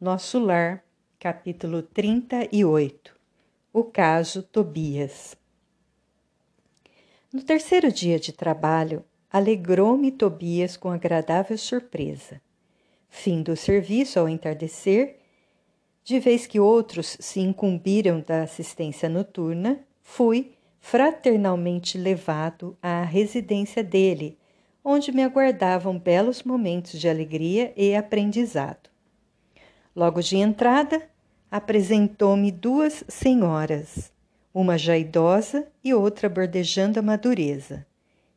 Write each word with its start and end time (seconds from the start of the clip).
Nosso 0.00 0.38
Lar, 0.38 0.82
capítulo 1.18 1.82
38 1.82 3.14
O 3.70 3.84
caso 3.84 4.42
Tobias. 4.42 5.36
No 7.30 7.42
terceiro 7.42 7.92
dia 7.92 8.18
de 8.18 8.32
trabalho, 8.32 9.04
alegrou-me 9.30 10.10
Tobias 10.10 10.74
com 10.74 10.88
agradável 10.88 11.58
surpresa. 11.58 12.40
Fim 13.10 13.42
do 13.42 13.54
serviço 13.54 14.18
ao 14.18 14.26
entardecer, 14.26 15.18
de 16.02 16.18
vez 16.18 16.46
que 16.46 16.58
outros 16.58 17.18
se 17.20 17.40
incumbiram 17.40 18.24
da 18.26 18.44
assistência 18.44 19.06
noturna, 19.06 19.80
fui 20.00 20.54
fraternalmente 20.78 21.98
levado 21.98 22.74
à 22.80 23.02
residência 23.02 23.84
dele, 23.84 24.38
onde 24.82 25.12
me 25.12 25.22
aguardavam 25.22 25.98
belos 25.98 26.42
momentos 26.42 26.98
de 26.98 27.06
alegria 27.06 27.70
e 27.76 27.94
aprendizado. 27.94 28.89
Logo 30.00 30.22
de 30.22 30.38
entrada, 30.38 31.06
apresentou-me 31.50 32.50
duas 32.50 33.04
senhoras, 33.06 34.10
uma 34.54 34.78
já 34.78 34.96
idosa 34.96 35.68
e 35.84 35.92
outra 35.92 36.26
bordejando 36.26 36.98
a 36.98 37.02
madureza. 37.02 37.86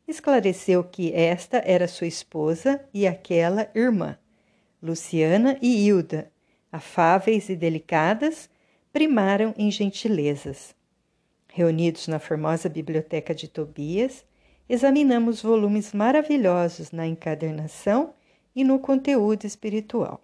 Esclareceu 0.06 0.84
que 0.84 1.10
esta 1.14 1.62
era 1.64 1.88
sua 1.88 2.06
esposa 2.06 2.84
e 2.92 3.06
aquela 3.06 3.70
irmã, 3.74 4.18
Luciana 4.82 5.56
e 5.62 5.86
Hilda, 5.86 6.30
afáveis 6.70 7.48
e 7.48 7.56
delicadas, 7.56 8.50
primaram 8.92 9.54
em 9.56 9.70
gentilezas. 9.70 10.76
Reunidos 11.48 12.08
na 12.08 12.18
formosa 12.18 12.68
biblioteca 12.68 13.34
de 13.34 13.48
Tobias, 13.48 14.22
examinamos 14.68 15.40
volumes 15.40 15.94
maravilhosos 15.94 16.90
na 16.90 17.06
encadernação 17.06 18.12
e 18.54 18.62
no 18.62 18.78
conteúdo 18.78 19.46
espiritual. 19.46 20.20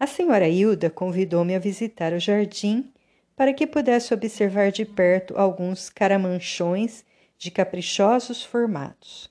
A 0.00 0.06
senhora 0.06 0.48
Hilda 0.48 0.88
convidou-me 0.88 1.54
a 1.54 1.58
visitar 1.58 2.14
o 2.14 2.18
jardim 2.18 2.90
para 3.36 3.52
que 3.52 3.66
pudesse 3.66 4.14
observar 4.14 4.72
de 4.72 4.86
perto 4.86 5.38
alguns 5.38 5.90
caramanchões 5.90 7.04
de 7.36 7.50
caprichosos 7.50 8.42
formatos. 8.42 9.30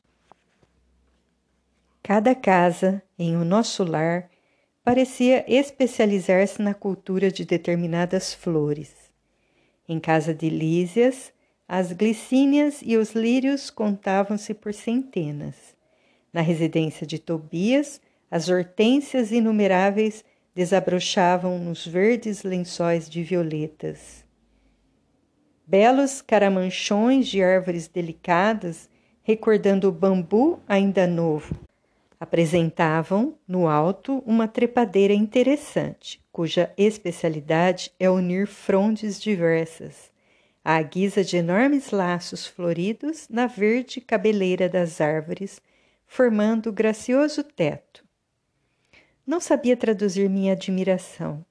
Cada 2.04 2.36
casa 2.36 3.02
em 3.18 3.36
o 3.36 3.44
nosso 3.44 3.84
lar 3.84 4.30
parecia 4.84 5.44
especializar-se 5.48 6.62
na 6.62 6.76
cultura 6.76 7.32
de 7.32 7.46
determinadas 7.46 8.32
flores. 8.32 8.94
Em 9.88 10.00
casa 10.00 10.36
de 10.36 10.52
Lísias, 10.52 11.34
as 11.68 11.92
glicínias 11.92 12.82
e 12.84 12.96
os 12.96 13.14
lírios 13.14 13.72
contavam-se 13.72 14.54
por 14.54 14.72
centenas. 14.76 15.56
Na 16.32 16.42
residência 16.42 17.08
de 17.08 17.18
Tobias, 17.18 18.00
as 18.30 18.50
hortênsias 18.50 19.32
inumeráveis 19.32 20.24
desabrochavam 20.54 21.58
nos 21.60 21.86
verdes 21.86 22.44
lençóis 22.44 23.10
de 23.10 23.24
violetas. 23.24 24.26
Belos 25.66 26.22
caramanchões 26.22 27.28
de 27.28 27.44
árvores 27.44 27.88
delicadas, 27.88 28.90
recordando 29.22 29.88
o 29.88 29.92
bambu 29.92 30.60
ainda 30.68 31.06
novo, 31.06 31.56
apresentavam 32.20 33.38
no 33.48 33.68
alto 33.68 34.24
uma 34.26 34.48
trepadeira 34.48 35.14
interessante, 35.14 36.20
cuja 36.32 36.74
especialidade 36.76 37.92
é 38.00 38.10
unir 38.10 38.48
frondes 38.48 39.22
diversas, 39.22 40.12
à 40.66 40.82
guisa 40.82 41.24
de 41.24 41.38
enormes 41.38 41.92
laços 41.92 42.46
floridos 42.46 43.28
na 43.30 43.48
verde 43.48 44.02
cabeleira 44.02 44.68
das 44.68 45.00
árvores, 45.00 45.62
formando 46.06 46.74
gracioso 46.74 47.44
teto. 47.44 48.09
Não 49.30 49.40
sabia 49.40 49.78
traduzir 49.78 50.28
minha 50.28 50.54
admiração. 50.54 51.46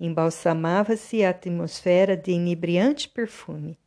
Embalsamava-se 0.00 1.22
a 1.22 1.28
atmosfera 1.28 2.16
de 2.16 2.30
inebriante 2.30 3.10
perfume. 3.10 3.78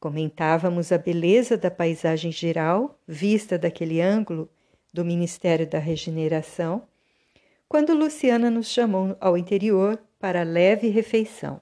Comentávamos 0.00 0.90
a 0.90 0.96
beleza 0.96 1.58
da 1.58 1.70
paisagem 1.70 2.32
geral, 2.32 2.98
vista 3.06 3.58
daquele 3.58 4.00
ângulo 4.00 4.48
do 4.94 5.04
Ministério 5.04 5.66
da 5.66 5.78
Regeneração, 5.78 6.88
quando 7.68 7.92
Luciana 7.92 8.50
nos 8.50 8.68
chamou 8.68 9.14
ao 9.20 9.36
interior 9.36 10.02
para 10.18 10.42
leve 10.42 10.88
refeição. 10.88 11.60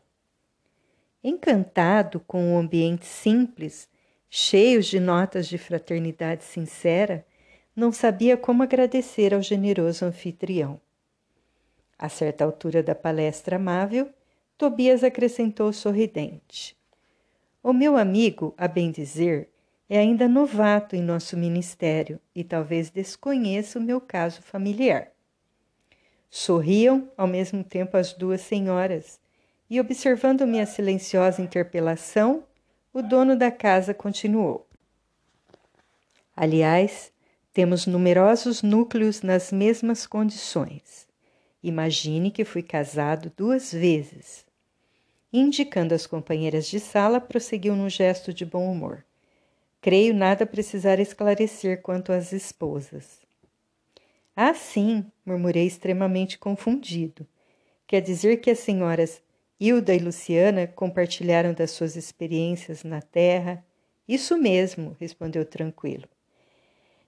Encantado 1.20 2.20
com 2.20 2.54
o 2.54 2.58
ambiente 2.58 3.06
simples, 3.06 3.88
cheio 4.30 4.80
de 4.80 5.00
notas 5.00 5.48
de 5.48 5.58
fraternidade 5.58 6.44
sincera, 6.44 7.26
não 7.76 7.92
sabia 7.92 8.38
como 8.38 8.62
agradecer 8.62 9.34
ao 9.34 9.42
generoso 9.42 10.06
anfitrião. 10.06 10.81
A 11.98 12.09
certa 12.09 12.42
altura 12.42 12.82
da 12.82 12.94
palestra 12.94 13.56
amável, 13.56 14.09
Tobias 14.56 15.04
acrescentou 15.04 15.70
sorridente: 15.75 16.75
O 17.62 17.75
meu 17.75 17.98
amigo, 17.98 18.54
a 18.56 18.66
bem 18.66 18.91
dizer, 18.91 19.50
é 19.88 19.98
ainda 19.98 20.26
novato 20.26 20.97
em 20.97 21.03
nosso 21.03 21.36
ministério 21.36 22.19
e 22.34 22.42
talvez 22.42 22.88
desconheça 22.91 23.78
o 23.78 23.82
meu 23.82 24.00
caso 24.00 24.41
familiar. 24.41 25.12
Sorriam 26.31 27.09
ao 27.16 27.26
mesmo 27.26 27.62
tempo 27.62 27.97
as 27.97 28.12
duas 28.12 28.41
senhoras, 28.41 29.20
e 29.69 29.81
observando 29.81 30.47
minha 30.47 30.66
silenciosa 30.66 31.42
interpelação, 31.42 32.44
o 32.92 33.03
dono 33.03 33.36
da 33.36 33.50
casa 33.50 33.92
continuou. 33.92 34.66
Aliás, 36.34 37.12
temos 37.56 37.86
numerosos 37.86 38.62
núcleos 38.62 39.22
nas 39.22 39.50
mesmas 39.50 40.06
condições. 40.06 41.08
Imagine 41.62 42.30
que 42.30 42.44
fui 42.44 42.62
casado 42.62 43.32
duas 43.34 43.72
vezes. 43.72 44.44
Indicando 45.32 45.94
as 45.94 46.06
companheiras 46.06 46.66
de 46.66 46.78
sala, 46.78 47.18
prosseguiu 47.18 47.74
num 47.74 47.88
gesto 47.88 48.30
de 48.30 48.44
bom 48.44 48.70
humor. 48.70 49.02
Creio 49.80 50.12
nada 50.12 50.44
precisar 50.44 51.00
esclarecer 51.00 51.80
quanto 51.80 52.12
às 52.12 52.30
esposas. 52.30 53.20
Ah, 54.36 54.52
sim, 54.52 55.06
murmurei 55.24 55.66
extremamente 55.66 56.36
confundido. 56.38 57.26
Quer 57.86 58.02
dizer 58.02 58.36
que 58.42 58.50
as 58.50 58.58
senhoras 58.58 59.22
Hilda 59.58 59.94
e 59.94 59.98
Luciana 59.98 60.66
compartilharam 60.66 61.54
das 61.54 61.70
suas 61.70 61.96
experiências 61.96 62.84
na 62.84 63.00
terra? 63.00 63.64
Isso 64.06 64.36
mesmo, 64.36 64.94
respondeu 65.00 65.46
tranquilo. 65.46 66.06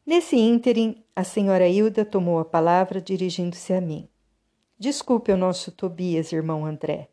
Nesse 0.09 0.37
ínterim, 0.37 1.05
a 1.15 1.23
senhora 1.23 1.69
Hilda 1.69 2.03
tomou 2.03 2.39
a 2.39 2.45
palavra 2.47 2.99
dirigindo-se 2.99 3.75
a 3.75 3.79
mim. 3.79 4.09
Desculpe 4.79 5.31
o 5.31 5.37
nosso 5.37 5.71
Tobias, 5.71 6.33
irmão 6.33 6.65
André. 6.65 7.11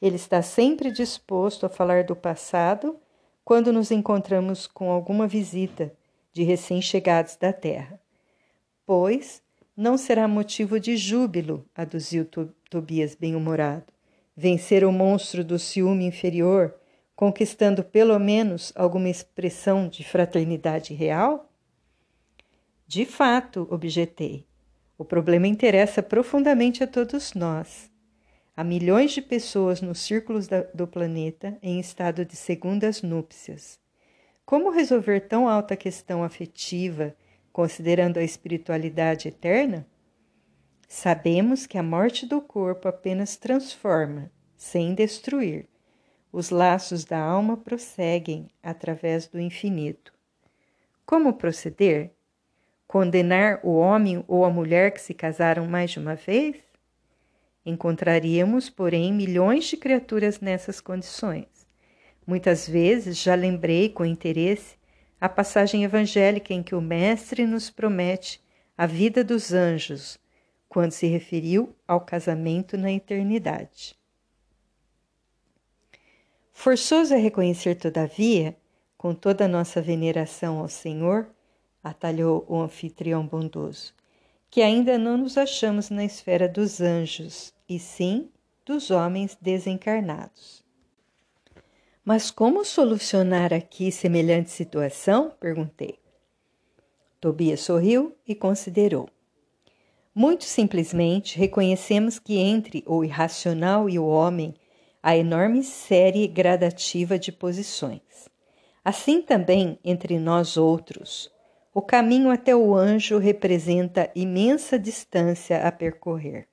Ele 0.00 0.16
está 0.16 0.42
sempre 0.42 0.90
disposto 0.90 1.64
a 1.64 1.68
falar 1.68 2.02
do 2.02 2.16
passado 2.16 2.98
quando 3.44 3.72
nos 3.72 3.92
encontramos 3.92 4.66
com 4.66 4.90
alguma 4.90 5.28
visita 5.28 5.94
de 6.32 6.42
recém-chegados 6.42 7.36
da 7.36 7.52
terra. 7.52 8.00
Pois 8.84 9.40
não 9.76 9.96
será 9.96 10.26
motivo 10.26 10.80
de 10.80 10.96
júbilo, 10.96 11.64
aduziu 11.72 12.28
Tobias 12.68 13.14
bem-humorado, 13.14 13.86
vencer 14.36 14.84
o 14.84 14.90
monstro 14.90 15.44
do 15.44 15.60
ciúme 15.60 16.06
inferior, 16.06 16.74
conquistando 17.14 17.84
pelo 17.84 18.18
menos 18.18 18.72
alguma 18.74 19.08
expressão 19.08 19.86
de 19.86 20.02
fraternidade 20.02 20.92
real? 20.92 21.48
De 22.86 23.06
fato, 23.06 23.66
objetei, 23.70 24.46
o 24.98 25.04
problema 25.04 25.46
interessa 25.46 26.02
profundamente 26.02 26.84
a 26.84 26.86
todos 26.86 27.34
nós. 27.34 27.90
Há 28.54 28.62
milhões 28.62 29.12
de 29.12 29.22
pessoas 29.22 29.80
nos 29.80 29.98
círculos 30.00 30.46
da, 30.46 30.62
do 30.74 30.86
planeta 30.86 31.58
em 31.62 31.80
estado 31.80 32.24
de 32.24 32.36
segundas 32.36 33.00
núpcias. 33.00 33.80
Como 34.44 34.70
resolver 34.70 35.20
tão 35.20 35.48
alta 35.48 35.74
questão 35.74 36.22
afetiva, 36.22 37.16
considerando 37.52 38.18
a 38.18 38.22
espiritualidade 38.22 39.28
eterna? 39.28 39.86
Sabemos 40.86 41.66
que 41.66 41.78
a 41.78 41.82
morte 41.82 42.26
do 42.26 42.40
corpo 42.42 42.86
apenas 42.86 43.36
transforma, 43.36 44.30
sem 44.56 44.94
destruir. 44.94 45.66
Os 46.30 46.50
laços 46.50 47.04
da 47.04 47.18
alma 47.18 47.56
prosseguem 47.56 48.50
através 48.62 49.26
do 49.26 49.40
infinito. 49.40 50.12
Como 51.06 51.32
proceder? 51.32 52.12
Condenar 52.92 53.58
o 53.62 53.74
homem 53.74 54.22
ou 54.28 54.44
a 54.44 54.50
mulher 54.50 54.90
que 54.90 55.00
se 55.00 55.14
casaram 55.14 55.66
mais 55.66 55.92
de 55.92 55.98
uma 55.98 56.14
vez? 56.14 56.56
Encontraríamos, 57.64 58.68
porém, 58.68 59.10
milhões 59.10 59.64
de 59.64 59.78
criaturas 59.78 60.40
nessas 60.40 60.78
condições. 60.78 61.46
Muitas 62.26 62.68
vezes 62.68 63.16
já 63.16 63.34
lembrei 63.34 63.88
com 63.88 64.04
interesse 64.04 64.76
a 65.18 65.26
passagem 65.26 65.84
evangélica 65.84 66.52
em 66.52 66.62
que 66.62 66.74
o 66.74 66.82
Mestre 66.82 67.46
nos 67.46 67.70
promete 67.70 68.44
a 68.76 68.84
vida 68.84 69.24
dos 69.24 69.54
anjos, 69.54 70.18
quando 70.68 70.92
se 70.92 71.06
referiu 71.06 71.74
ao 71.88 72.02
casamento 72.02 72.76
na 72.76 72.92
eternidade. 72.92 73.96
Forçoso 76.52 77.14
é 77.14 77.16
reconhecer, 77.16 77.74
todavia, 77.76 78.54
com 78.98 79.14
toda 79.14 79.46
a 79.46 79.48
nossa 79.48 79.80
veneração 79.80 80.58
ao 80.58 80.68
Senhor, 80.68 81.26
atalhou 81.82 82.44
o 82.48 82.60
anfitrião 82.60 83.26
bondoso, 83.26 83.92
que 84.50 84.62
ainda 84.62 84.98
não 84.98 85.16
nos 85.16 85.36
achamos 85.38 85.90
na 85.90 86.04
esfera 86.04 86.48
dos 86.48 86.80
anjos, 86.80 87.52
e 87.68 87.78
sim 87.78 88.28
dos 88.64 88.90
homens 88.90 89.36
desencarnados. 89.40 90.62
Mas 92.04 92.30
como 92.30 92.64
solucionar 92.64 93.52
aqui 93.52 93.90
semelhante 93.90 94.50
situação? 94.50 95.32
perguntei. 95.38 95.98
Tobias 97.20 97.60
sorriu 97.60 98.16
e 98.26 98.34
considerou. 98.34 99.08
Muito 100.14 100.44
simplesmente, 100.44 101.38
reconhecemos 101.38 102.18
que 102.18 102.36
entre 102.36 102.82
o 102.86 103.04
irracional 103.04 103.88
e 103.88 103.98
o 103.98 104.06
homem 104.06 104.54
há 105.02 105.16
enorme 105.16 105.62
série 105.62 106.26
gradativa 106.26 107.18
de 107.18 107.32
posições. 107.32 108.28
Assim 108.84 109.22
também 109.22 109.78
entre 109.84 110.18
nós 110.18 110.56
outros, 110.56 111.30
o 111.74 111.80
caminho 111.80 112.30
até 112.30 112.54
o 112.54 112.74
anjo 112.74 113.16
representa 113.16 114.10
imensa 114.14 114.78
distância 114.78 115.66
a 115.66 115.72
percorrer. 115.72 116.46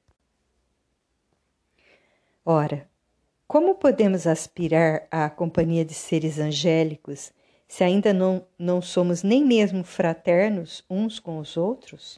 Ora, 2.45 2.89
como 3.45 3.75
podemos 3.75 4.25
aspirar 4.25 5.07
à 5.11 5.29
companhia 5.29 5.83
de 5.83 5.93
seres 5.93 6.39
angélicos 6.39 7.33
se 7.67 7.83
ainda 7.83 8.13
não, 8.13 8.47
não 8.57 8.81
somos 8.81 9.21
nem 9.21 9.43
mesmo 9.43 9.83
fraternos 9.83 10.85
uns 10.89 11.19
com 11.19 11.37
os 11.37 11.57
outros? 11.57 12.17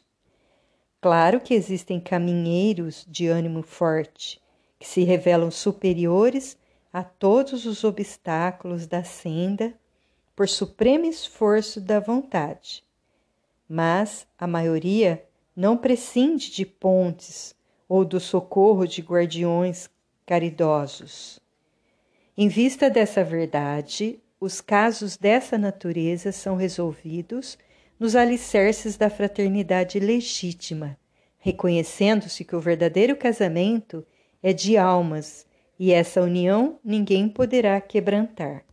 Claro 1.00 1.40
que 1.40 1.54
existem 1.54 1.98
caminheiros 1.98 3.04
de 3.08 3.26
ânimo 3.26 3.64
forte, 3.64 4.40
que 4.78 4.86
se 4.86 5.02
revelam 5.02 5.50
superiores 5.50 6.56
a 6.92 7.02
todos 7.02 7.66
os 7.66 7.82
obstáculos 7.82 8.86
da 8.86 9.02
senda 9.02 9.74
por 10.36 10.48
supremo 10.48 11.04
esforço 11.04 11.80
da 11.80 11.98
vontade 11.98 12.84
mas 13.72 14.26
a 14.38 14.46
maioria 14.46 15.24
não 15.56 15.78
prescinde 15.78 16.50
de 16.50 16.66
pontes 16.66 17.54
ou 17.88 18.04
do 18.04 18.20
socorro 18.20 18.86
de 18.86 19.00
guardiões 19.00 19.88
caridosos. 20.26 21.40
Em 22.36 22.48
vista 22.48 22.90
dessa 22.90 23.24
verdade, 23.24 24.20
os 24.38 24.60
casos 24.60 25.16
dessa 25.16 25.56
natureza 25.56 26.32
são 26.32 26.54
resolvidos 26.54 27.56
nos 27.98 28.14
alicerces 28.14 28.98
da 28.98 29.08
fraternidade 29.08 29.98
legítima, 29.98 30.98
reconhecendo-se 31.38 32.44
que 32.44 32.54
o 32.54 32.60
verdadeiro 32.60 33.16
casamento 33.16 34.04
é 34.42 34.52
de 34.52 34.76
almas 34.76 35.46
e 35.78 35.92
essa 35.92 36.20
união 36.20 36.78
ninguém 36.84 37.26
poderá 37.26 37.80
quebrantar. 37.80 38.66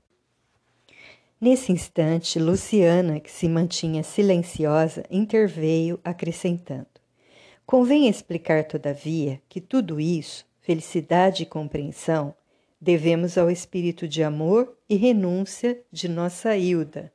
Nesse 1.42 1.72
instante, 1.72 2.38
Luciana, 2.38 3.18
que 3.22 3.32
se 3.32 3.48
mantinha 3.48 4.04
silenciosa, 4.04 5.06
interveio, 5.10 5.98
acrescentando: 6.04 6.88
Convém 7.66 8.10
explicar, 8.10 8.66
todavia, 8.66 9.42
que 9.48 9.62
tudo 9.62 10.02
isso, 10.02 10.46
felicidade 10.60 11.44
e 11.44 11.46
compreensão, 11.46 12.36
devemos 12.82 13.38
ao 13.38 13.50
espírito 13.50 14.06
de 14.06 14.22
amor 14.22 14.78
e 14.90 14.98
renúncia 14.98 15.82
de 15.90 16.10
nossa 16.10 16.58
Hilda. 16.58 17.10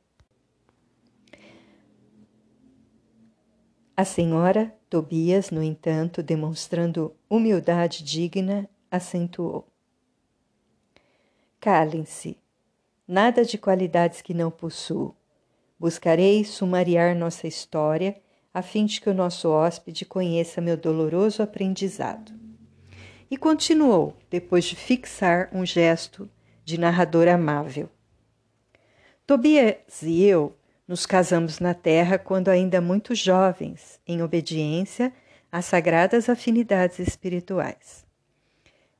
A 3.95 4.03
senhora 4.03 4.75
Tobias, 4.89 5.51
no 5.51 5.61
entanto, 5.61 6.23
demonstrando 6.23 7.15
humildade 7.29 8.03
digna, 8.03 8.67
acentuou: 8.89 9.67
Calem-se, 11.59 12.37
nada 13.07 13.43
de 13.43 13.57
qualidades 13.57 14.21
que 14.21 14.33
não 14.33 14.49
possuo. 14.49 15.15
Buscarei 15.79 16.43
sumariar 16.43 17.15
nossa 17.15 17.47
história, 17.47 18.15
a 18.53 18.61
fim 18.61 18.85
de 18.85 19.01
que 19.01 19.09
o 19.09 19.13
nosso 19.13 19.49
hóspede 19.49 20.05
conheça 20.05 20.61
meu 20.61 20.77
doloroso 20.77 21.43
aprendizado. 21.43 22.31
E 23.29 23.37
continuou, 23.37 24.15
depois 24.29 24.65
de 24.65 24.75
fixar 24.75 25.49
um 25.51 25.65
gesto 25.65 26.29
de 26.63 26.79
narrador 26.79 27.27
amável. 27.27 27.89
Tobias 29.27 30.01
e 30.03 30.23
eu 30.23 30.55
nos 30.87 31.05
casamos 31.05 31.59
na 31.59 31.73
terra 31.73 32.17
quando 32.17 32.49
ainda 32.49 32.79
muito 32.79 33.15
jovens, 33.15 33.99
em 34.07 34.21
obediência 34.21 35.11
às 35.51 35.65
sagradas 35.65 36.29
afinidades 36.29 36.99
espirituais. 36.99 38.04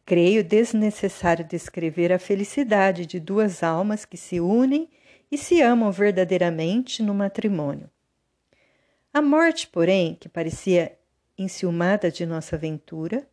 Creio 0.05 0.43
desnecessário 0.43 1.43
descrever 1.43 2.13
a 2.13 2.19
felicidade 2.19 3.07
de 3.07 3.19
duas 3.19 3.63
almas 3.63 4.05
que 4.05 4.15
se 4.15 4.39
unem 4.39 4.87
e 5.31 5.37
se 5.37 5.61
amam 5.61 5.91
verdadeiramente 5.91 7.01
no 7.01 7.13
matrimônio. 7.13 7.89
A 9.11 9.19
morte, 9.19 9.67
porém, 9.67 10.13
que 10.13 10.29
parecia 10.29 10.95
enciumada 11.35 12.11
de 12.11 12.23
nossa 12.23 12.55
aventura, 12.55 13.27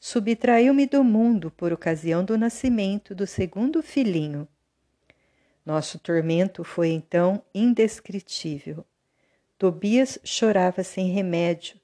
subtraiu-me 0.00 0.86
do 0.86 1.04
mundo 1.04 1.50
por 1.50 1.72
ocasião 1.72 2.24
do 2.24 2.36
nascimento 2.36 3.14
do 3.14 3.26
segundo 3.26 3.80
filhinho. 3.80 4.48
Nosso 5.64 5.98
tormento 5.98 6.64
foi 6.64 6.88
então 6.88 7.42
indescritível. 7.54 8.84
Tobias 9.56 10.18
chorava 10.24 10.82
sem 10.82 11.08
remédio, 11.10 11.78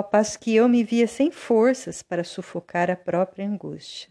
ao 0.00 0.04
passo 0.04 0.38
que 0.38 0.54
eu 0.56 0.66
me 0.66 0.82
via 0.82 1.06
sem 1.06 1.30
forças 1.30 2.02
para 2.02 2.24
sufocar 2.24 2.90
a 2.90 2.96
própria 2.96 3.46
angústia. 3.46 4.08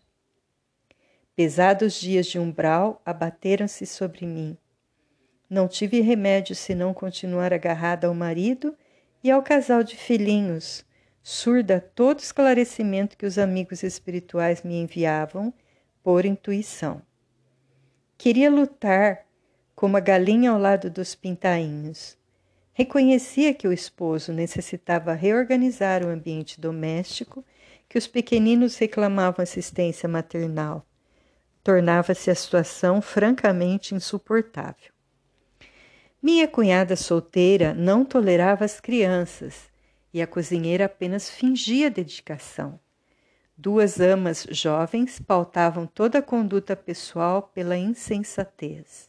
Pesados 1.36 2.00
dias 2.00 2.27
de 2.27 2.38
umbral 2.38 3.01
abateram-se 3.03 3.88
sobre 3.88 4.27
mim. 4.27 4.56
Não 5.50 5.68
tive 5.68 6.00
remédio 6.00 6.56
senão 6.56 6.94
continuar 6.94 7.51
agarrada 7.51 8.06
ao 8.06 8.13
marido 8.13 8.77
e 9.24 9.31
ao 9.31 9.41
casal 9.41 9.81
de 9.81 9.95
filhinhos, 9.95 10.86
surda 11.24 11.77
a 11.77 11.81
todo 11.81 12.19
esclarecimento 12.19 13.18
que 13.18 13.25
os 13.25 13.39
amigos 13.39 13.81
espirituais 13.81 14.62
me 14.62 14.75
enviavam 14.80 15.51
por 16.03 16.24
intuição. 16.24 17.01
Queria 18.15 18.51
lutar 18.51 19.25
como 19.75 19.97
a 19.97 20.00
galinha 20.00 20.51
ao 20.51 20.59
lado 20.59 20.88
dos 20.88 21.15
pintainhos, 21.15 22.15
Reconhecia 22.79 23.53
que 23.53 23.67
o 23.67 23.73
esposo 23.73 24.31
necessitava 24.31 25.13
reorganizar 25.13 26.01
o 26.01 26.07
ambiente 26.07 26.61
doméstico, 26.61 27.43
que 27.89 27.97
os 27.97 28.07
pequeninos 28.07 28.77
reclamavam 28.77 29.43
assistência 29.43 30.07
maternal. 30.07 30.87
Tornava-se 31.61 32.31
a 32.31 32.35
situação 32.35 33.01
francamente 33.01 33.93
insuportável. 33.93 34.93
Minha 36.23 36.47
cunhada 36.47 36.95
solteira 36.95 37.73
não 37.73 38.05
tolerava 38.05 38.63
as 38.63 38.79
crianças 38.79 39.69
e 40.13 40.21
a 40.21 40.25
cozinheira 40.25 40.85
apenas 40.85 41.29
fingia 41.29 41.91
dedicação. 41.91 42.79
Duas 43.57 43.99
amas 43.99 44.47
jovens 44.51 45.19
pautavam 45.19 45.85
toda 45.85 46.19
a 46.19 46.21
conduta 46.21 46.77
pessoal 46.77 47.51
pela 47.54 47.75
insensatez. 47.75 49.08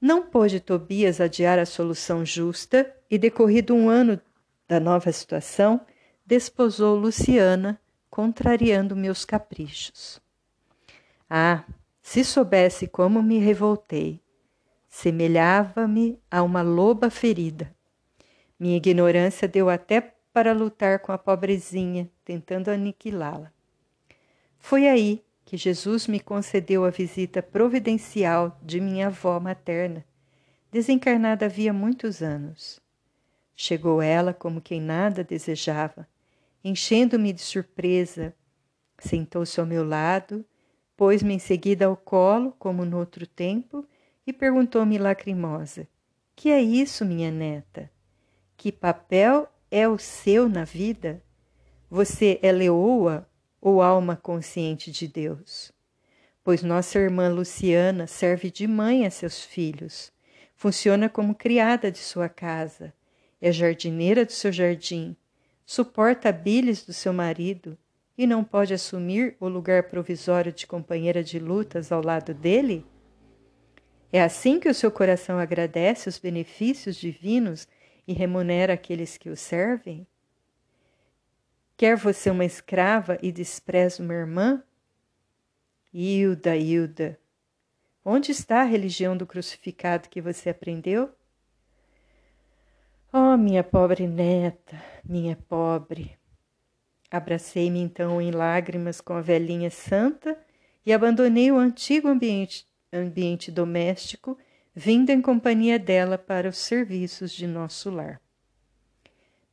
Não 0.00 0.22
pôde 0.22 0.60
Tobias 0.60 1.20
adiar 1.20 1.58
a 1.58 1.66
solução 1.66 2.24
justa 2.24 2.94
e, 3.10 3.18
decorrido 3.18 3.74
um 3.74 3.88
ano 3.88 4.20
da 4.68 4.78
nova 4.78 5.10
situação, 5.10 5.80
desposou 6.24 6.96
Luciana, 6.96 7.80
contrariando 8.08 8.94
meus 8.94 9.24
caprichos. 9.24 10.20
Ah, 11.28 11.64
se 12.00 12.24
soubesse 12.24 12.86
como 12.86 13.22
me 13.22 13.38
revoltei! 13.38 14.20
Semelhava-me 14.88 16.18
a 16.30 16.42
uma 16.42 16.62
loba 16.62 17.10
ferida. 17.10 17.74
Minha 18.58 18.76
ignorância 18.76 19.46
deu 19.46 19.68
até 19.68 20.00
para 20.32 20.52
lutar 20.52 21.00
com 21.00 21.12
a 21.12 21.18
pobrezinha, 21.18 22.10
tentando 22.24 22.70
aniquilá-la. 22.70 23.52
Foi 24.58 24.88
aí 24.88 25.24
que 25.48 25.56
Jesus 25.56 26.06
me 26.06 26.20
concedeu 26.20 26.84
a 26.84 26.90
visita 26.90 27.42
providencial 27.42 28.60
de 28.62 28.82
minha 28.82 29.06
avó 29.06 29.40
materna, 29.40 30.04
desencarnada 30.70 31.46
havia 31.46 31.72
muitos 31.72 32.20
anos. 32.20 32.78
Chegou 33.56 34.02
ela 34.02 34.34
como 34.34 34.60
quem 34.60 34.78
nada 34.78 35.24
desejava, 35.24 36.06
enchendo-me 36.62 37.32
de 37.32 37.40
surpresa. 37.40 38.34
Sentou-se 38.98 39.58
ao 39.58 39.64
meu 39.64 39.82
lado, 39.88 40.44
pôs-me 40.94 41.32
em 41.32 41.38
seguida 41.38 41.86
ao 41.86 41.96
colo, 41.96 42.54
como 42.58 42.84
no 42.84 42.98
outro 42.98 43.26
tempo, 43.26 43.86
e 44.26 44.34
perguntou-me 44.34 44.98
lacrimosa: 44.98 45.88
Que 46.36 46.50
é 46.50 46.60
isso, 46.60 47.06
minha 47.06 47.30
neta? 47.30 47.90
Que 48.54 48.70
papel 48.70 49.48
é 49.70 49.88
o 49.88 49.96
seu 49.96 50.46
na 50.46 50.64
vida? 50.64 51.22
Você 51.88 52.38
é 52.42 52.52
leoa 52.52 53.26
ou 53.60 53.82
alma 53.82 54.16
consciente 54.16 54.90
de 54.90 55.08
Deus. 55.08 55.72
Pois 56.42 56.62
nossa 56.62 56.98
irmã 56.98 57.28
Luciana 57.28 58.06
serve 58.06 58.50
de 58.50 58.66
mãe 58.66 59.04
a 59.06 59.10
seus 59.10 59.42
filhos, 59.42 60.12
funciona 60.54 61.08
como 61.08 61.34
criada 61.34 61.90
de 61.90 61.98
sua 61.98 62.28
casa, 62.28 62.92
é 63.40 63.52
jardineira 63.52 64.24
do 64.24 64.32
seu 64.32 64.50
jardim, 64.50 65.16
suporta 65.64 66.30
a 66.30 66.32
bilis 66.32 66.84
do 66.84 66.92
seu 66.92 67.12
marido 67.12 67.76
e 68.16 68.26
não 68.26 68.42
pode 68.42 68.74
assumir 68.74 69.36
o 69.38 69.48
lugar 69.48 69.84
provisório 69.84 70.52
de 70.52 70.66
companheira 70.66 71.22
de 71.22 71.38
lutas 71.38 71.92
ao 71.92 72.02
lado 72.02 72.34
dele? 72.34 72.84
É 74.12 74.22
assim 74.22 74.58
que 74.58 74.68
o 74.68 74.74
seu 74.74 74.90
coração 74.90 75.38
agradece 75.38 76.08
os 76.08 76.18
benefícios 76.18 76.96
divinos 76.96 77.68
e 78.06 78.12
remunera 78.12 78.72
aqueles 78.72 79.16
que 79.16 79.28
o 79.28 79.36
servem? 79.36 80.06
Quer 81.78 81.96
você 81.96 82.28
uma 82.28 82.44
escrava 82.44 83.16
e 83.22 83.30
despreza 83.30 84.02
uma 84.02 84.12
irmã? 84.12 84.60
Hilda, 85.94 86.56
Hilda, 86.56 87.16
onde 88.04 88.32
está 88.32 88.62
a 88.62 88.64
religião 88.64 89.16
do 89.16 89.24
crucificado 89.24 90.08
que 90.08 90.20
você 90.20 90.50
aprendeu? 90.50 91.08
Oh, 93.12 93.36
minha 93.36 93.62
pobre 93.62 94.08
neta, 94.08 94.82
minha 95.04 95.36
pobre. 95.48 96.18
Abracei-me 97.08 97.78
então 97.78 98.20
em 98.20 98.32
lágrimas 98.32 99.00
com 99.00 99.12
a 99.12 99.20
velhinha 99.20 99.70
santa 99.70 100.36
e 100.84 100.92
abandonei 100.92 101.52
o 101.52 101.58
antigo 101.58 102.08
ambiente, 102.08 102.66
ambiente 102.92 103.52
doméstico, 103.52 104.36
vindo 104.74 105.10
em 105.10 105.22
companhia 105.22 105.78
dela 105.78 106.18
para 106.18 106.48
os 106.48 106.58
serviços 106.58 107.30
de 107.30 107.46
nosso 107.46 107.88
lar. 107.88 108.20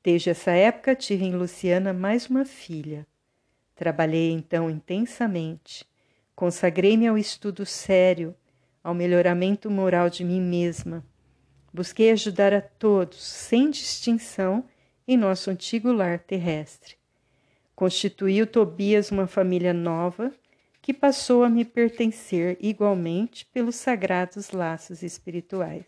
Desde 0.05 0.29
essa 0.29 0.51
época 0.51 0.95
tive 0.95 1.25
em 1.25 1.35
Luciana 1.35 1.91
mais 1.91 2.27
uma 2.27 2.45
filha. 2.45 3.07
Trabalhei 3.75 4.31
então 4.31 4.69
intensamente 4.69 5.83
Consagrei-me 6.35 7.07
ao 7.07 7.17
estudo 7.17 7.65
sério, 7.65 8.35
ao 8.83 8.93
melhoramento 8.93 9.71
moral 9.71 10.09
de 10.09 10.23
mim 10.23 10.41
mesma. 10.41 11.03
Busquei 11.73 12.11
ajudar 12.11 12.53
a 12.53 12.61
todos, 12.61 13.23
sem 13.23 13.71
distinção, 13.71 14.65
em 15.07 15.15
nosso 15.15 15.49
antigo 15.49 15.93
lar 15.93 16.19
terrestre. 16.19 16.97
Constituiu 17.73 18.45
Tobias 18.45 19.11
uma 19.11 19.27
família 19.27 19.73
nova 19.73 20.31
que 20.81 20.93
passou 20.93 21.43
a 21.43 21.49
me 21.49 21.63
pertencer 21.63 22.57
igualmente 22.59 23.45
pelos 23.45 23.75
sagrados 23.75 24.51
laços 24.51 25.01
espirituais. 25.01 25.85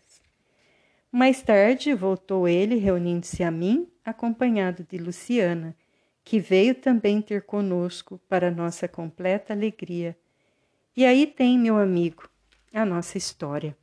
Mais 1.12 1.42
tarde 1.42 1.94
voltou 1.94 2.48
ele, 2.48 2.76
reunindo-se 2.76 3.42
a 3.42 3.50
mim, 3.50 3.86
acompanhado 4.08 4.84
de 4.84 4.98
Luciana, 4.98 5.76
que 6.24 6.38
veio 6.38 6.74
também 6.74 7.22
ter 7.22 7.42
conosco 7.42 8.20
para 8.28 8.50
nossa 8.50 8.86
completa 8.88 9.52
alegria 9.52 10.16
e 10.98 11.06
aí 11.06 11.28
tem, 11.28 11.56
meu 11.56 11.78
amigo, 11.78 12.28
a 12.74 12.84
nossa 12.84 13.16
história. 13.16 13.78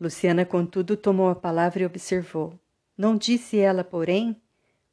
Luciana, 0.00 0.46
contudo, 0.46 0.96
tomou 0.96 1.28
a 1.28 1.34
palavra 1.34 1.82
e 1.82 1.84
observou. 1.84 2.56
Não 2.96 3.16
disse 3.16 3.58
ela, 3.58 3.82
porém, 3.82 4.40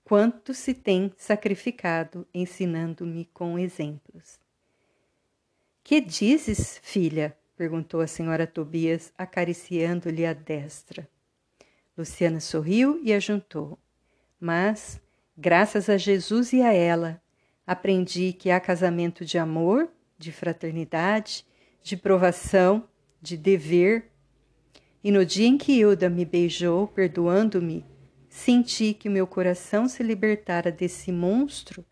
quanto 0.03 0.55
se 0.55 0.73
tem 0.73 1.13
sacrificado 1.15 2.27
ensinando-me 2.33 3.25
com 3.25 3.59
exemplos. 3.59 4.39
Que 5.83 6.01
dizes, 6.01 6.79
filha? 6.81 7.37
perguntou 7.55 8.01
a 8.01 8.07
senhora 8.07 8.47
Tobias, 8.47 9.13
acariciando-lhe 9.15 10.25
a 10.25 10.33
destra. 10.33 11.07
Luciana 11.97 12.39
sorriu 12.39 12.99
e 13.03 13.11
ajuntou. 13.11 13.79
Mas, 14.39 15.01
graças 15.35 15.89
a 15.89 15.97
Jesus 15.97 16.53
e 16.53 16.61
a 16.61 16.71
ela, 16.71 17.21
aprendi 17.65 18.33
que 18.33 18.51
há 18.51 18.59
casamento 18.59 19.25
de 19.25 19.37
amor 19.37 19.89
de 20.17 20.31
fraternidade, 20.31 21.45
de 21.81 21.95
provação, 21.95 22.87
de 23.21 23.37
dever. 23.37 24.11
E 25.03 25.11
no 25.11 25.25
dia 25.25 25.47
em 25.47 25.57
que 25.57 25.73
Hilda 25.73 26.09
me 26.09 26.25
beijou, 26.25 26.87
perdoando-me, 26.87 27.85
senti 28.29 28.93
que 28.93 29.09
meu 29.09 29.27
coração 29.27 29.87
se 29.87 30.03
libertara 30.03 30.71
desse 30.71 31.11
monstro 31.11 31.85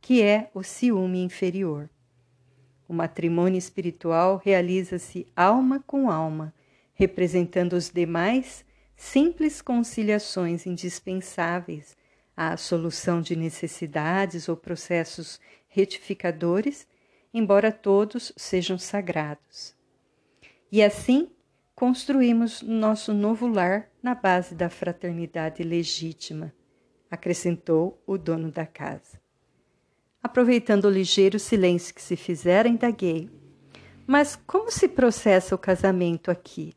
que 0.00 0.22
é 0.22 0.50
o 0.54 0.62
ciúme 0.62 1.22
inferior. 1.22 1.90
O 2.88 2.92
matrimônio 2.92 3.58
espiritual 3.58 4.40
realiza-se 4.42 5.26
alma 5.36 5.82
com 5.86 6.10
alma, 6.10 6.54
representando 6.94 7.74
os 7.74 7.90
demais 7.90 8.64
simples 9.00 9.62
conciliações 9.62 10.66
indispensáveis 10.66 11.96
à 12.36 12.54
solução 12.58 13.22
de 13.22 13.34
necessidades 13.34 14.46
ou 14.46 14.54
processos 14.54 15.40
retificadores 15.68 16.86
embora 17.32 17.72
todos 17.72 18.30
sejam 18.36 18.76
sagrados. 18.76 19.74
E 20.70 20.82
assim 20.82 21.30
construímos 21.74 22.60
nosso 22.60 23.14
novo 23.14 23.48
lar 23.48 23.88
na 24.02 24.14
base 24.14 24.54
da 24.54 24.68
fraternidade 24.68 25.62
legítima, 25.62 26.52
acrescentou 27.10 28.02
o 28.06 28.18
dono 28.18 28.52
da 28.52 28.66
casa. 28.66 29.18
Aproveitando 30.22 30.84
o 30.84 30.90
ligeiro 30.90 31.38
silêncio 31.38 31.94
que 31.94 32.02
se 32.02 32.16
fizera, 32.16 32.68
indaguei. 32.68 33.30
Mas 34.06 34.36
como 34.36 34.70
se 34.70 34.86
processa 34.88 35.54
o 35.54 35.58
casamento 35.58 36.30
aqui? 36.30 36.74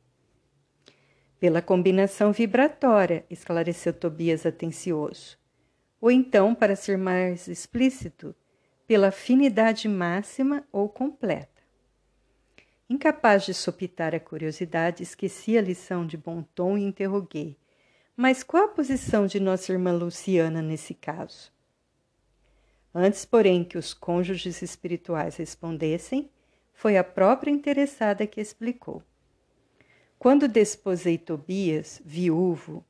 Pela 1.43 1.62
combinação 1.62 2.31
vibratória, 2.31 3.25
esclareceu 3.29 3.91
Tobias 3.91 4.45
atencioso. 4.45 5.38
Ou 6.00 6.09
então, 6.09 6.55
para 6.55 6.73
ser 6.73 6.97
mais 6.97 7.50
explícito, 7.50 8.33
pela 8.88 9.09
afinidade 9.09 9.89
máxima 9.89 10.65
ou 10.71 10.88
completa. 10.88 11.62
Incapaz 12.89 13.43
de 13.43 13.53
sopitar 13.53 14.15
a 14.15 14.21
curiosidade, 14.21 15.03
esqueci 15.03 15.57
a 15.57 15.62
lição 15.62 16.07
de 16.07 16.15
bom 16.15 16.43
tom 16.55 16.77
e 16.77 16.83
interroguei. 16.83 17.57
Mas 18.15 18.41
qual 18.41 18.63
a 18.63 18.69
posição 18.69 19.27
de 19.27 19.38
nossa 19.38 19.73
irmã 19.73 19.91
Luciana 19.91 20.62
nesse 20.62 20.93
caso? 20.93 21.51
Antes, 22.95 23.25
porém, 23.25 23.65
que 23.65 23.77
os 23.77 23.93
cônjuges 23.93 24.62
espirituais 24.62 25.35
respondessem, 25.35 26.31
foi 26.71 26.95
a 26.95 27.03
própria 27.03 27.51
interessada 27.51 28.25
que 28.25 28.39
explicou. 28.39 29.03
Quando 30.23 30.47
desposei 30.47 31.17
Tobias, 31.17 32.01
viúvo, 32.05 32.81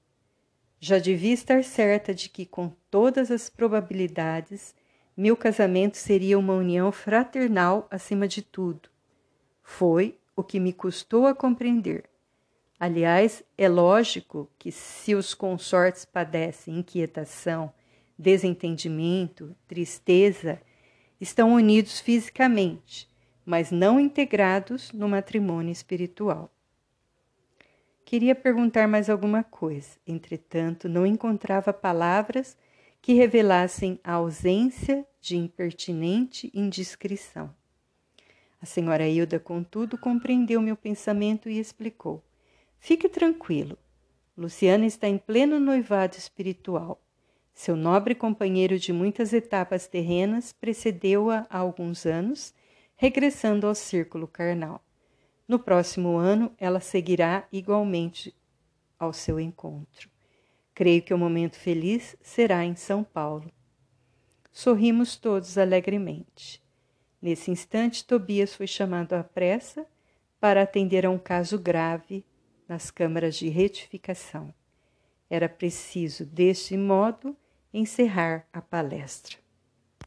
já 0.79 0.99
devia 0.99 1.33
estar 1.33 1.63
certa 1.63 2.13
de 2.13 2.29
que, 2.29 2.45
com 2.45 2.71
todas 2.91 3.31
as 3.31 3.49
probabilidades, 3.49 4.75
meu 5.17 5.35
casamento 5.35 5.97
seria 5.97 6.37
uma 6.37 6.53
união 6.53 6.91
fraternal 6.91 7.87
acima 7.89 8.27
de 8.27 8.43
tudo. 8.43 8.87
Foi 9.63 10.15
o 10.35 10.43
que 10.43 10.59
me 10.59 10.71
custou 10.71 11.25
a 11.25 11.33
compreender. 11.33 12.03
Aliás, 12.79 13.41
é 13.57 13.67
lógico 13.67 14.47
que 14.59 14.71
se 14.71 15.15
os 15.15 15.33
consortes 15.33 16.05
padecem 16.05 16.77
inquietação, 16.77 17.73
desentendimento, 18.15 19.55
tristeza, 19.67 20.61
estão 21.19 21.55
unidos 21.55 21.99
fisicamente, 21.99 23.09
mas 23.43 23.71
não 23.71 23.99
integrados 23.99 24.91
no 24.91 25.09
matrimônio 25.09 25.71
espiritual. 25.71 26.53
Queria 28.05 28.36
perguntar 28.36 28.88
mais 28.88 29.10
alguma 29.10 29.43
coisa, 29.43 29.98
entretanto, 30.05 30.88
não 30.89 31.05
encontrava 31.05 31.74
palavras 31.74 32.57
que 33.01 33.13
revelassem 33.13 34.00
a 34.03 34.13
ausência 34.13 35.05
de 35.19 35.36
impertinente 35.36 36.51
indiscrição. 36.53 37.53
A 38.62 38.65
senhora 38.65 39.07
Hilda, 39.07 39.39
contudo, 39.39 39.98
compreendeu 39.98 40.62
meu 40.62 40.77
pensamento 40.77 41.50
e 41.50 41.60
explicou: 41.60 42.24
Fique 42.79 43.10
tranquilo. 43.10 43.77
Luciana 44.38 44.86
está 44.86 45.07
em 45.07 45.17
pleno 45.17 45.60
noivado 45.60 46.17
espiritual. 46.17 47.01
Seu 47.53 47.75
nobre 47.75 48.15
companheiro 48.15 48.79
de 48.79 48.91
muitas 48.91 49.31
etapas 49.31 49.86
terrenas 49.86 50.53
precedeu-a 50.53 51.45
há 51.50 51.57
alguns 51.57 52.05
anos, 52.05 52.53
regressando 52.95 53.67
ao 53.67 53.75
círculo 53.75 54.27
carnal. 54.27 54.83
No 55.53 55.60
próximo 55.60 56.17
ano, 56.17 56.51
ela 56.57 56.79
seguirá 56.79 57.48
igualmente 57.51 58.36
ao 58.98 59.13
seu 59.13 59.39
encontro. 59.39 60.10
Creio 60.74 61.03
que 61.03 61.13
o 61.13 61.17
momento 61.17 61.57
feliz 61.57 62.17
será 62.24 62.65
em 62.65 62.75
São 62.75 63.03
Paulo. 63.03 63.51
Sorrimos 64.51 65.15
todos 65.15 65.55
alegremente. 65.60 66.60
Nesse 67.22 67.51
instante, 67.51 68.03
Tobias 68.03 68.55
foi 68.55 68.65
chamado 68.65 69.13
à 69.13 69.24
pressa 69.24 69.86
para 70.39 70.63
atender 70.63 71.05
a 71.05 71.12
um 71.12 71.19
caso 71.19 71.60
grave 71.60 72.25
nas 72.67 72.89
câmaras 72.89 73.36
de 73.36 73.48
retificação. 73.48 74.51
Era 75.29 75.48
preciso, 75.48 76.25
deste 76.25 76.75
modo, 76.75 77.38
encerrar 77.72 78.48
a 78.51 78.60
palestra. 78.60 79.42